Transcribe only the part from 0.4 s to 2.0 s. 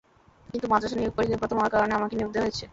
কিন্তু মাদ্রাসার নিয়োগ পরীক্ষায় প্রথম হওয়ার কারণে